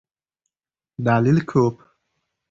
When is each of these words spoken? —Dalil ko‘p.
—Dalil 1.09 1.41
ko‘p. 1.51 1.85